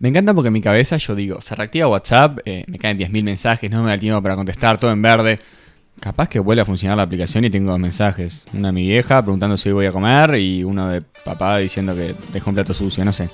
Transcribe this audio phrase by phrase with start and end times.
[0.00, 3.22] Me encanta porque en mi cabeza yo digo, se reactiva WhatsApp, eh, me caen 10.000
[3.22, 5.38] mensajes, no me da tiempo para contestar, todo en verde.
[6.00, 8.46] Capaz que vuelve a funcionar la aplicación y tengo dos mensajes.
[8.54, 11.94] Una de mi vieja preguntando si hoy voy a comer y uno de papá diciendo
[11.94, 13.28] que dejó un plato sucio, no sé.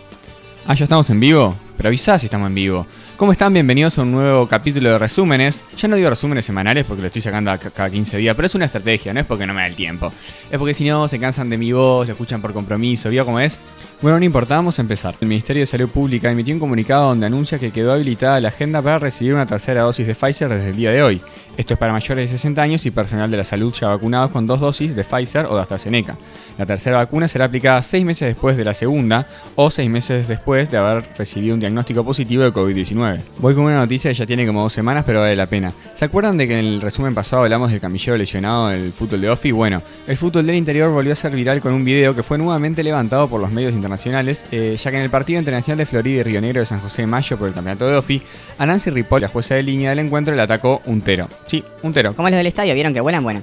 [0.66, 1.54] Ah, ya estamos en vivo.
[1.76, 2.84] Pero avisá si estamos en vivo.
[3.16, 3.54] ¿Cómo están?
[3.54, 5.64] Bienvenidos a un nuevo capítulo de resúmenes.
[5.78, 8.66] Ya no digo resúmenes semanales porque lo estoy sacando cada 15 días, pero es una
[8.66, 10.12] estrategia, no es porque no me da el tiempo.
[10.50, 13.40] Es porque si no, se cansan de mi voz, lo escuchan por compromiso, ¿vio cómo
[13.40, 13.58] es?
[14.02, 15.14] Bueno, no importa, vamos a empezar.
[15.18, 18.82] El Ministerio de Salud Pública emitió un comunicado donde anuncia que quedó habilitada la agenda
[18.82, 21.22] para recibir una tercera dosis de Pfizer desde el día de hoy.
[21.56, 24.46] Esto es para mayores de 60 años y personal de la salud ya vacunados con
[24.46, 26.18] dos dosis de Pfizer o de AstraZeneca.
[26.58, 30.70] La tercera vacuna será aplicada seis meses después de la segunda o seis meses después
[30.70, 33.05] de haber recibido un diagnóstico positivo de COVID-19.
[33.38, 35.72] Voy con una noticia que ya tiene como dos semanas, pero vale la pena.
[35.94, 39.30] ¿Se acuerdan de que en el resumen pasado hablamos del camillero lesionado del fútbol de
[39.30, 39.50] Ofi?
[39.50, 42.82] Bueno, el fútbol del interior volvió a ser viral con un video que fue nuevamente
[42.82, 46.22] levantado por los medios internacionales, eh, ya que en el partido internacional de Florida y
[46.22, 48.22] Río Negro de San José de Mayo por el campeonato de Ofi,
[48.58, 51.28] a Nancy Ripoll, la jueza de línea del encuentro, le atacó un tero.
[51.46, 52.14] Sí, un tero.
[52.14, 53.22] Como los del estadio, ¿vieron que vuelan?
[53.22, 53.42] Bueno.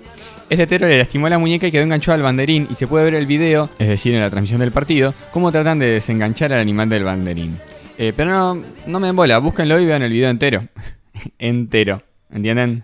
[0.50, 3.16] Este tero le lastimó la muñeca y quedó enganchado al banderín y se puede ver
[3.16, 6.90] el video, es decir, en la transmisión del partido, cómo tratan de desenganchar al animal
[6.90, 7.58] del banderín.
[7.98, 10.68] Eh, pero no, no me embola, búsquenlo y vean el video entero.
[11.38, 12.04] entero.
[12.32, 12.84] ¿Entienden?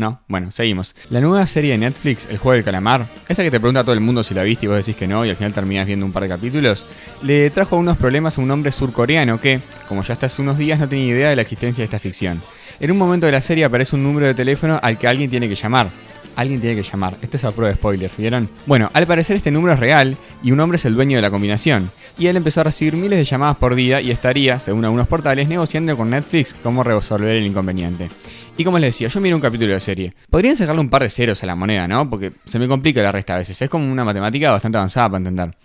[0.00, 0.96] No, bueno, seguimos.
[1.10, 3.92] La nueva serie de Netflix, El juego del calamar, esa que te pregunta a todo
[3.92, 6.06] el mundo si la viste y vos decís que no y al final terminas viendo
[6.06, 6.86] un par de capítulos,
[7.22, 10.78] le trajo unos problemas a un hombre surcoreano que, como ya hasta hace unos días,
[10.78, 12.42] no tenía idea de la existencia de esta ficción.
[12.80, 15.50] En un momento de la serie aparece un número de teléfono al que alguien tiene
[15.50, 15.90] que llamar.
[16.36, 17.16] Alguien tiene que llamar.
[17.22, 18.48] Este es a prueba de spoilers, ¿vieron?
[18.66, 21.30] Bueno, al parecer este número es real y un hombre es el dueño de la
[21.30, 21.90] combinación.
[22.18, 25.48] Y él empezó a recibir miles de llamadas por día y estaría, según algunos portales,
[25.48, 28.10] negociando con Netflix cómo resolver el inconveniente.
[28.56, 30.12] Y como les decía, yo miro un capítulo de serie.
[30.28, 32.08] Podrían sacarle un par de ceros a la moneda, ¿no?
[32.10, 33.60] Porque se me complica la resta a veces.
[33.62, 35.56] Es como una matemática bastante avanzada para entender.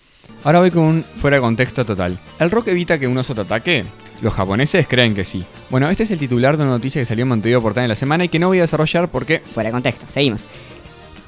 [0.44, 2.18] Ahora voy con un fuera de contexto total.
[2.40, 3.84] ¿El rock evita que un oso ataque?
[4.22, 5.46] Los japoneses creen que sí.
[5.70, 7.96] Bueno, este es el titular de una noticia que salió en Montevideo Portal en la
[7.96, 9.40] semana y que no voy a desarrollar porque...
[9.40, 10.48] Fuera de contexto, seguimos.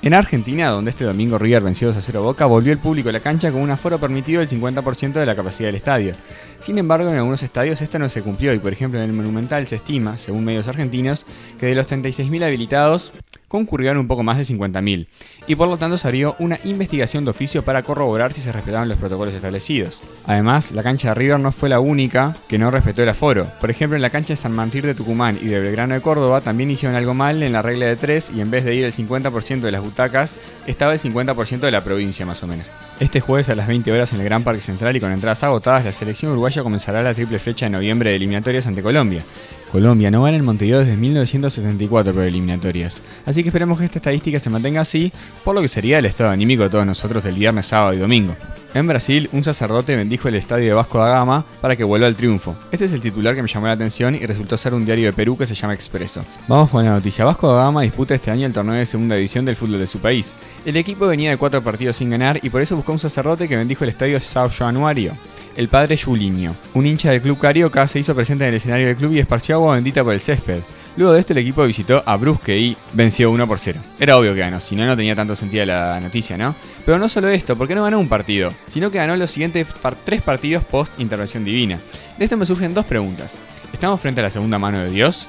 [0.03, 3.11] En Argentina, donde este domingo River venció 2 a 0 Boca, volvió el público a
[3.11, 6.13] la cancha con un aforo permitido del 50% de la capacidad del estadio.
[6.59, 9.65] Sin embargo, en algunos estadios esto no se cumplió y, por ejemplo, en el Monumental
[9.65, 11.25] se estima, según medios argentinos,
[11.59, 13.11] que de los 36.000 habilitados,
[13.47, 15.07] concurrieron un poco más de 50.000,
[15.47, 16.07] y por lo tanto se
[16.39, 20.01] una investigación de oficio para corroborar si se respetaban los protocolos establecidos.
[20.25, 23.45] Además, la cancha de River no fue la única que no respetó el aforo.
[23.59, 26.41] Por ejemplo, en la cancha de San Martín de Tucumán y de Belgrano de Córdoba
[26.41, 28.93] también hicieron algo mal en la regla de 3 y en vez de ir el
[28.93, 32.67] 50% de las butacas, estaba el 50% de la provincia más o menos.
[32.99, 35.85] Este jueves a las 20 horas en el Gran Parque Central y con entradas agotadas,
[35.85, 39.23] la selección uruguaya comenzará la triple fecha de noviembre de eliminatorias ante Colombia.
[39.71, 42.99] Colombia no gana en Montevideo desde 1974 por eliminatorias.
[43.27, 45.11] Así que esperemos que esta estadística se mantenga así,
[45.43, 48.35] por lo que sería el estado anímico de todos nosotros del viernes, sábado y domingo.
[48.77, 52.15] En Brasil, un sacerdote bendijo el estadio de Vasco da Gama para que vuelva al
[52.15, 52.55] triunfo.
[52.71, 55.13] Este es el titular que me llamó la atención y resultó ser un diario de
[55.13, 56.23] Perú que se llama Expreso.
[56.47, 57.25] Vamos con la noticia.
[57.25, 59.97] Vasco da Gama disputa este año el torneo de segunda división del fútbol de su
[59.97, 60.35] país.
[60.63, 63.57] El equipo venía de cuatro partidos sin ganar y por eso buscó un sacerdote que
[63.57, 65.13] bendijo el estadio Sao Januario
[65.57, 66.55] el padre Julinho.
[66.75, 69.55] Un hincha del club carioca se hizo presente en el escenario del club y esparció
[69.55, 70.61] agua bendita por el césped.
[70.97, 73.79] Luego de esto el equipo visitó a Brusque y venció 1 por 0.
[73.99, 76.55] Era obvio que ganó, si no no tenía tanto sentido la noticia, ¿no?
[76.87, 79.67] Pero no solo esto, porque no ganó un partido, sino que ganó los siguientes
[80.03, 81.79] tres partidos post intervención divina.
[82.17, 83.35] De esto me surgen dos preguntas.
[83.71, 85.27] ¿Estamos frente a la segunda mano de Dios?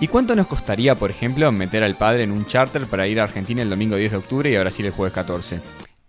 [0.00, 3.24] ¿Y cuánto nos costaría, por ejemplo, meter al padre en un charter para ir a
[3.24, 5.60] Argentina el domingo 10 de octubre y a Brasil el jueves 14?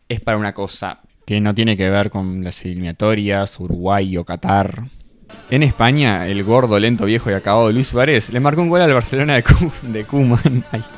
[0.09, 4.89] Es para una cosa que no tiene que ver con las eliminatorias, Uruguay o Qatar.
[5.49, 8.93] En España, el gordo, lento, viejo y acabado Luis Suárez le marcó un gol al
[8.93, 9.43] Barcelona de,
[9.83, 10.65] de Koeman.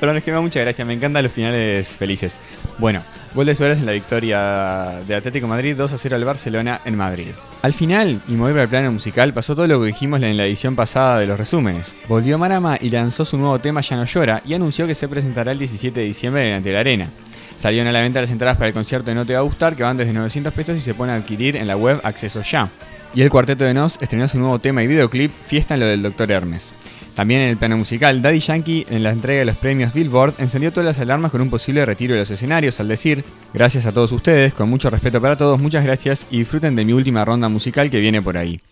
[0.00, 2.40] Perdón, es que me da mucha gracia, me encantan los finales felices.
[2.78, 3.02] Bueno,
[3.34, 6.96] gol de Suárez en la victoria de Atlético Madrid 2 a 0 al Barcelona en
[6.96, 7.28] Madrid.
[7.62, 10.76] Al final, y mover al plano musical, pasó todo lo que dijimos en la edición
[10.76, 11.94] pasada de los resúmenes.
[12.08, 15.52] Volvió Marama y lanzó su nuevo tema Ya no llora y anunció que se presentará
[15.52, 17.08] el 17 de diciembre delante la arena.
[17.56, 19.76] Salieron a la venta las entradas para el concierto de No Te Va a Gustar,
[19.76, 22.68] que van desde 900 pesos y se pueden adquirir en la web Acceso Ya.
[23.14, 26.02] Y el cuarteto de Nos estrenó su nuevo tema y videoclip, Fiesta en lo del
[26.02, 26.30] Dr.
[26.30, 26.72] Hermes.
[27.14, 30.70] También en el plano musical, Daddy Yankee, en la entrega de los premios Billboard, encendió
[30.70, 33.22] todas las alarmas con un posible retiro de los escenarios al decir,
[33.52, 36.94] gracias a todos ustedes, con mucho respeto para todos, muchas gracias y disfruten de mi
[36.94, 38.62] última ronda musical que viene por ahí.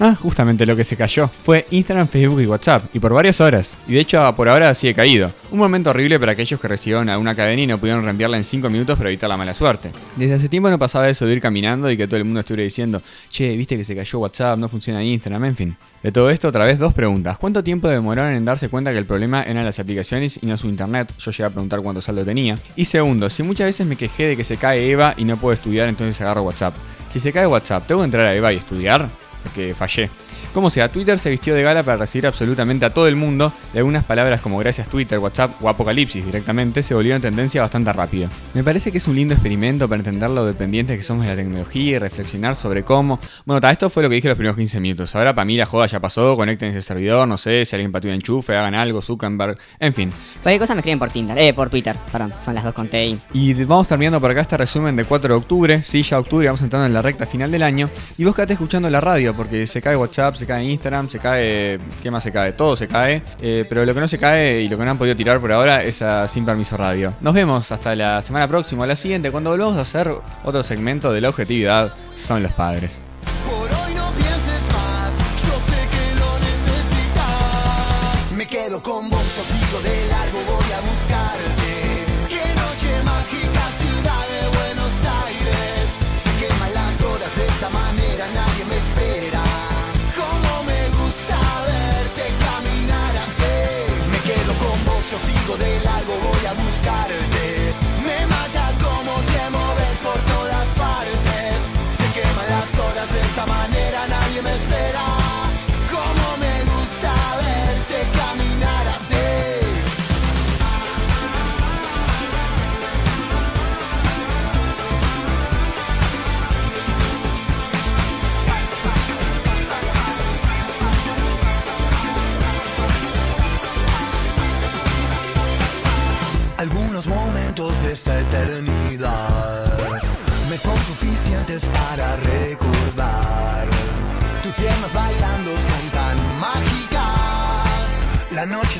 [0.00, 1.28] Ah, justamente lo que se cayó.
[1.42, 3.76] Fue Instagram, Facebook y WhatsApp, y por varias horas.
[3.88, 5.32] Y de hecho, por ahora sigue caído.
[5.50, 8.44] Un momento horrible para aquellos que recibieron a una cadena y no pudieron reenviarla en
[8.44, 9.90] 5 minutos para evitar la mala suerte.
[10.14, 12.62] Desde hace tiempo no pasaba eso de ir caminando y que todo el mundo estuviera
[12.62, 15.76] diciendo, che, viste que se cayó WhatsApp, no funciona Instagram, en fin.
[16.02, 17.36] De todo esto, otra vez dos preguntas.
[17.38, 20.68] ¿Cuánto tiempo demoraron en darse cuenta que el problema eran las aplicaciones y no su
[20.68, 21.12] internet?
[21.18, 22.56] Yo llegué a preguntar cuánto saldo tenía.
[22.76, 25.54] Y segundo, si muchas veces me quejé de que se cae Eva y no puedo
[25.54, 26.76] estudiar, entonces agarro WhatsApp.
[27.10, 29.08] Si se cae WhatsApp, ¿tengo que entrar a Eva y estudiar?
[29.48, 30.10] Porque fallé.
[30.52, 33.78] Como sea, Twitter se vistió de gala para recibir absolutamente a todo el mundo y
[33.78, 38.28] algunas palabras como gracias Twitter, WhatsApp o Apocalipsis directamente se volvieron tendencia bastante rápido.
[38.54, 41.36] Me parece que es un lindo experimento para entender lo dependientes que somos de la
[41.36, 43.20] tecnología y reflexionar sobre cómo...
[43.44, 45.14] Bueno, ta, esto fue lo que dije los primeros 15 minutos.
[45.14, 48.10] Ahora para mí la joda ya pasó, conecten ese servidor, no sé, si alguien pateó
[48.10, 50.12] un enchufe, hagan algo, Zuckerberg, en fin.
[50.42, 53.18] Cualquier cosa me escriben por Tinder, eh, por Twitter, perdón, son las dos con T
[53.32, 56.62] Y vamos terminando por acá este resumen de 4 de octubre, sí, ya octubre, vamos
[56.62, 57.90] entrando en la recta final del año.
[58.16, 61.78] Y vos quedate escuchando la radio, porque se cae WhatsApp, se cae Instagram, se cae.
[62.02, 62.52] ¿Qué más se cae?
[62.52, 63.22] Todo se cae.
[63.40, 65.52] Eh, pero lo que no se cae y lo que no han podido tirar por
[65.52, 67.12] ahora es a Sin Permiso Radio.
[67.20, 70.10] Nos vemos hasta la semana próxima o la siguiente, cuando volvamos a hacer
[70.44, 73.00] otro segmento de la objetividad son los padres.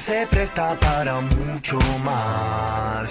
[0.09, 3.11] Se presta para mucho más.